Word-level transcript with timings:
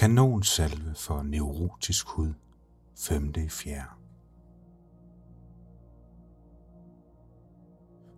Kanonsalve 0.00 0.94
for 0.96 1.22
neurotisk 1.22 2.08
hud. 2.08 2.34
5. 2.98 3.32
i 3.36 3.48
4. 3.48 3.82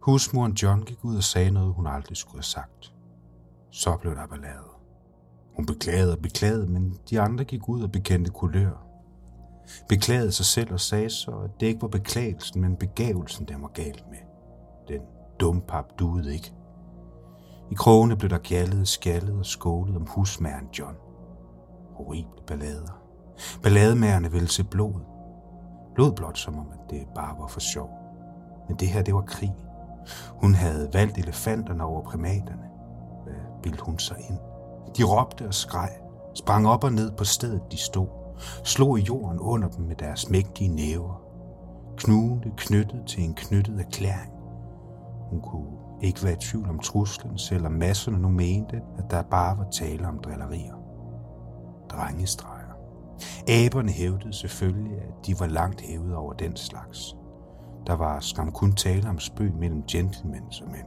Husmoren 0.03 0.53
John 0.53 0.83
gik 0.83 1.05
ud 1.05 1.17
og 1.17 1.23
sagde 1.23 1.51
noget, 1.51 1.75
hun 1.75 1.87
aldrig 1.87 2.17
skulle 2.17 2.37
have 2.37 2.43
sagt. 2.43 2.95
Så 3.71 3.97
blev 3.97 4.15
der 4.15 4.27
ballade. 4.27 4.69
Hun 5.57 5.67
beklagede 5.67 6.13
og 6.13 6.19
beklagede, 6.19 6.67
men 6.67 6.99
de 7.11 7.21
andre 7.21 7.45
gik 7.45 7.69
ud 7.69 7.83
og 7.83 7.93
bekendte 7.93 8.31
kulør. 8.31 8.87
Beklagede 9.89 10.33
sig 10.33 10.47
selv 10.47 10.73
og 10.73 10.81
sagde 10.81 11.11
så, 11.11 11.31
at 11.31 11.51
det 11.61 11.67
ikke 11.67 11.83
var 11.83 11.89
beklagelsen, 11.89 12.61
men 12.61 12.77
begavelsen, 12.77 13.49
der 13.49 13.59
var 13.59 13.69
galt 13.69 14.05
med. 14.11 14.19
Den 14.89 15.01
dumpap 15.41 15.99
duede 15.99 16.35
ikke. 16.35 16.53
I 17.71 17.75
krogene 17.75 18.17
blev 18.17 18.31
der 18.31 18.39
gjaldet, 18.39 18.89
skaldet 18.89 19.39
og 19.39 19.47
skålet 19.47 19.97
om 19.97 20.07
husmæren 20.07 20.69
John. 20.79 20.97
Horrible 22.05 22.43
ballader. 22.47 23.03
Ballademærerne 23.63 24.33
ville 24.33 24.49
se 24.49 24.65
blod. 24.65 24.95
Blod 25.95 26.13
blot 26.13 26.39
som 26.39 26.59
om, 26.59 26.67
at 26.73 26.91
det 26.91 27.07
bare 27.15 27.39
var 27.39 27.47
for 27.47 27.61
sjov. 27.61 27.91
Men 28.69 28.77
det 28.77 28.89
her, 28.89 29.03
det 29.03 29.15
var 29.15 29.21
krig. 29.21 29.55
Hun 30.29 30.55
havde 30.55 30.91
valgt 30.93 31.19
elefanterne 31.19 31.85
over 31.85 32.03
primaterne. 32.03 32.63
Hvad 33.25 33.35
bildte 33.63 33.85
hun 33.85 33.99
sig 33.99 34.17
ind? 34.31 34.39
De 34.97 35.03
råbte 35.03 35.47
og 35.47 35.55
skreg, 35.55 35.91
sprang 36.35 36.69
op 36.69 36.85
og 36.85 36.93
ned 36.93 37.11
på 37.11 37.25
stedet, 37.25 37.63
de 37.73 37.77
stod, 37.77 38.09
slog 38.65 38.99
i 38.99 39.03
jorden 39.03 39.39
under 39.39 39.69
dem 39.69 39.85
med 39.85 39.97
deres 39.97 40.31
mægtige 40.31 40.69
næver. 40.69 41.23
Knugende 41.97 42.51
knyttet 42.57 43.03
til 43.07 43.25
en 43.25 43.35
knyttet 43.35 43.81
erklæring. 43.81 44.33
Hun 45.31 45.41
kunne 45.41 45.77
ikke 46.03 46.25
være 46.25 46.33
i 46.33 46.37
tvivl 46.37 46.69
om 46.69 46.79
truslen, 46.79 47.39
selvom 47.39 47.73
masserne 47.73 48.19
nu 48.19 48.29
mente, 48.29 48.81
at 48.99 49.11
der 49.11 49.23
bare 49.23 49.59
var 49.59 49.67
tale 49.71 50.09
om 50.09 50.19
drillerier. 50.19 50.82
Drengestreger. 51.93 52.63
Aberne 53.49 53.93
hævdede 53.93 54.33
selvfølgelig, 54.33 54.99
at 54.99 55.27
de 55.27 55.41
var 55.41 55.47
langt 55.47 55.81
hævet 55.81 56.15
over 56.17 56.33
den 56.33 56.57
slags. 56.57 57.17
Der 57.87 57.93
var 57.93 58.21
skam 58.21 58.53
kun 58.53 58.73
tale 58.73 59.09
om 59.09 59.19
spøg 59.19 59.55
mellem 59.55 59.83
gentlemen 59.83 60.43
og 60.63 60.71
mænd. 60.71 60.87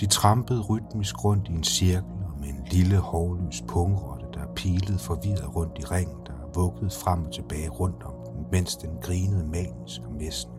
De 0.00 0.06
trampede 0.06 0.62
rytmisk 0.62 1.24
rundt 1.24 1.48
i 1.48 1.52
en 1.52 1.64
cirkel 1.64 2.10
og 2.24 2.40
med 2.40 2.48
en 2.48 2.64
lille 2.70 2.96
hårløs 2.96 3.64
pungrotte, 3.68 4.26
der 4.34 4.46
pilede 4.56 4.98
forvirret 4.98 5.56
rundt 5.56 5.78
i 5.78 5.84
ringen, 5.84 6.16
der 6.26 6.32
vuggede 6.54 6.90
frem 6.90 7.24
og 7.24 7.32
tilbage 7.32 7.68
rundt 7.68 8.02
om 8.02 8.14
den, 8.26 8.46
mens 8.52 8.76
den 8.76 8.90
grinede 9.02 9.46
manisk 9.48 10.00
og 10.06 10.12
messende. 10.12 10.56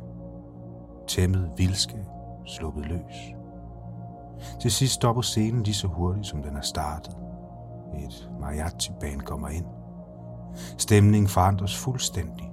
Tæmmet 1.07 1.51
vildskab 1.57 2.05
sluppet 2.45 2.85
løs. 2.85 3.36
Til 4.59 4.71
sidst 4.71 4.93
stopper 4.93 5.21
scenen 5.21 5.63
lige 5.63 5.75
så 5.75 5.87
hurtigt, 5.87 6.27
som 6.27 6.43
den 6.43 6.55
er 6.55 6.61
startet. 6.61 7.17
Et 7.97 8.29
mariachi-band 8.39 9.21
kommer 9.21 9.47
ind. 9.47 9.65
Stemningen 10.77 11.27
forandres 11.27 11.77
fuldstændig, 11.77 12.51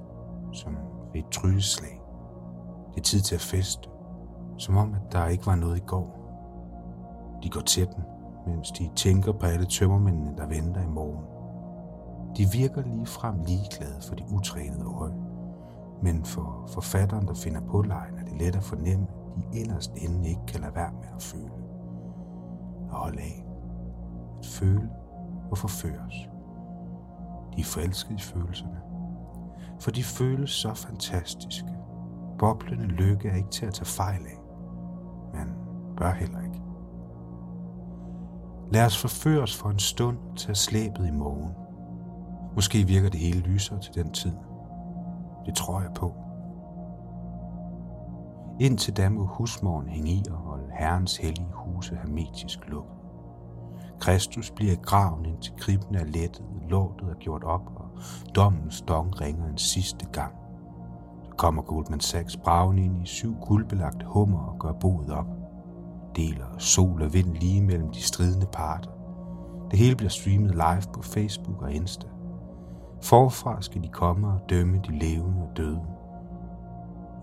som 0.52 0.76
ved 1.12 1.20
et 1.20 1.28
trylleslag. 1.32 2.00
Det 2.90 3.00
er 3.00 3.04
tid 3.04 3.20
til 3.20 3.34
at 3.34 3.40
feste, 3.40 3.88
som 4.58 4.76
om 4.76 4.94
at 4.94 5.12
der 5.12 5.26
ikke 5.26 5.46
var 5.46 5.54
noget 5.54 5.76
i 5.76 5.82
går. 5.86 6.20
De 7.42 7.50
går 7.50 7.60
til 7.60 7.86
den, 7.86 8.04
mens 8.46 8.70
de 8.70 8.90
tænker 8.96 9.32
på 9.32 9.46
alle 9.46 9.66
tømmermændene, 9.66 10.36
der 10.36 10.46
venter 10.46 10.82
i 10.82 10.86
morgen. 10.86 11.24
De 12.36 12.46
virker 12.52 12.82
lige 12.82 13.06
frem 13.06 13.34
ligeglade 13.46 14.02
for 14.08 14.14
de 14.14 14.24
utrænede 14.34 14.84
øje. 14.84 15.14
Men 16.02 16.24
for 16.24 16.64
forfatteren, 16.68 17.26
der 17.26 17.34
finder 17.34 17.60
på 17.60 17.82
lejen, 17.82 18.18
er 18.18 18.24
det 18.24 18.38
let 18.38 18.56
at 18.56 18.62
fornemme, 18.62 19.06
at 19.36 19.52
de 19.52 19.58
inderst 19.58 19.92
inde 19.96 20.28
ikke 20.28 20.46
kan 20.48 20.60
lade 20.60 20.74
være 20.74 20.92
med 20.92 21.08
at 21.16 21.22
føle. 21.22 21.63
Og 22.94 23.00
holde 23.00 23.20
af. 23.20 23.44
At 24.38 24.46
føle 24.46 24.90
og 25.50 25.58
forføres. 25.58 26.14
De 27.56 27.60
er 27.60 27.64
forelskede 27.64 28.14
i 28.14 28.20
følelserne. 28.20 28.80
For 29.80 29.90
de 29.90 30.04
føles 30.04 30.50
så 30.50 30.74
fantastiske. 30.74 31.68
Boblende 32.38 32.86
lykke 32.86 33.28
er 33.28 33.34
ikke 33.34 33.50
til 33.50 33.66
at 33.66 33.74
tage 33.74 33.86
fejl 33.86 34.20
af. 34.26 34.40
Men 35.34 35.54
bør 35.96 36.12
heller 36.12 36.42
ikke. 36.42 36.62
Lad 38.72 38.86
os 38.86 38.98
forføres 38.98 39.56
for 39.56 39.68
en 39.68 39.78
stund 39.78 40.18
til 40.36 40.50
at 40.50 40.56
slæbet 40.56 41.06
i 41.06 41.10
morgen. 41.10 41.52
Måske 42.54 42.86
virker 42.86 43.08
det 43.08 43.20
hele 43.20 43.40
lysere 43.40 43.80
til 43.80 43.94
den 43.94 44.12
tid. 44.12 44.32
Det 45.46 45.54
tror 45.54 45.80
jeg 45.80 45.90
på. 45.94 46.23
Indtil 48.60 48.96
da 48.96 49.08
må 49.08 49.26
husmoren 49.26 49.88
hænge 49.88 50.10
i 50.10 50.22
og 50.30 50.36
holde 50.36 50.70
herrens 50.78 51.16
hellige 51.16 51.52
huse 51.52 51.96
hermetisk 51.96 52.58
lukket. 52.68 52.94
Kristus 54.00 54.50
bliver 54.50 54.72
i 54.72 54.78
graven 54.82 55.26
indtil 55.26 55.52
kribben 55.58 55.94
er 55.94 56.04
lettet, 56.04 56.44
lortet 56.68 57.08
er 57.08 57.14
gjort 57.14 57.44
op, 57.44 57.62
og 57.76 57.88
dommens 58.34 58.82
dong 58.82 59.20
ringer 59.20 59.46
en 59.46 59.58
sidste 59.58 60.06
gang. 60.06 60.34
Så 61.24 61.30
kommer 61.36 61.62
Goldman 61.62 62.00
Sachs 62.00 62.36
braven 62.36 62.78
ind 62.78 63.02
i 63.02 63.06
syv 63.06 63.36
guldbelagte 63.40 64.06
hummer 64.06 64.38
og 64.38 64.58
gør 64.58 64.72
boet 64.72 65.10
op. 65.10 65.26
Deler 66.16 66.58
sol 66.58 67.02
og 67.02 67.14
vind 67.14 67.34
lige 67.34 67.62
mellem 67.62 67.90
de 67.90 68.02
stridende 68.02 68.46
parter. 68.52 68.90
Det 69.70 69.78
hele 69.78 69.96
bliver 69.96 70.10
streamet 70.10 70.50
live 70.50 70.92
på 70.94 71.02
Facebook 71.02 71.62
og 71.62 71.72
Insta. 71.72 72.06
Forfra 73.02 73.62
skal 73.62 73.82
de 73.82 73.88
komme 73.88 74.28
og 74.28 74.40
dømme 74.50 74.80
de 74.86 74.98
levende 74.98 75.42
og 75.42 75.56
døde. 75.56 75.82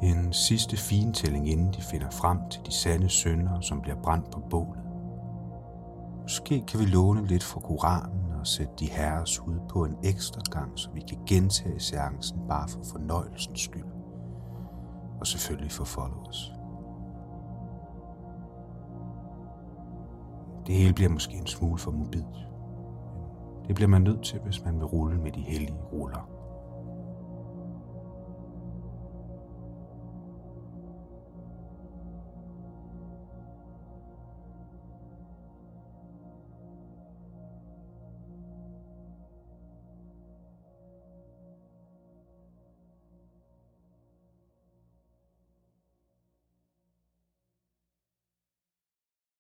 En 0.02 0.34
sidste 0.34 0.78
fintælling, 0.78 1.50
inden 1.50 1.74
de 1.74 1.82
finder 1.82 2.10
frem 2.10 2.38
til 2.50 2.66
de 2.66 2.72
sande 2.72 3.10
syndere, 3.10 3.64
som 3.64 3.82
bliver 3.82 4.02
brændt 4.04 4.32
på 4.32 4.40
bålet. 4.50 4.84
Måske 6.22 6.64
kan 6.68 6.80
vi 6.80 6.86
låne 6.86 7.28
lidt 7.28 7.44
fra 7.44 7.60
Koranen 7.60 8.32
og 8.40 8.48
sætte 8.48 8.74
de 8.80 8.86
herres 8.86 9.38
hud 9.38 9.60
på 9.70 9.86
en 9.86 9.96
ekstra 10.04 10.42
gang, 10.52 10.72
så 10.80 10.90
vi 10.94 11.02
kan 11.02 11.18
gentage 11.28 11.80
seancen 11.80 12.40
bare 12.48 12.68
for 12.68 12.80
fornøjelsens 12.92 13.62
skyld. 13.62 13.86
Og 15.20 15.28
selvfølgelig 15.28 15.72
for 15.72 15.84
followers. 15.84 16.52
Det 20.68 20.76
hele 20.76 20.94
bliver 20.94 21.10
måske 21.10 21.34
en 21.34 21.48
smule 21.48 21.78
for 21.78 21.92
mobilt. 21.92 22.48
Det 23.68 23.76
bliver 23.76 23.90
man 23.90 24.02
nødt 24.02 24.22
til, 24.24 24.40
hvis 24.40 24.66
man 24.66 24.76
vil 24.76 24.86
rulle 24.86 25.18
med 25.18 25.32
de 25.32 25.42
hellige 25.42 25.78
ruller. 25.94 26.41